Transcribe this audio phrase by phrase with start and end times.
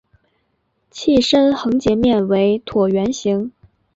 [0.89, 3.51] 器身横截面为椭圆形。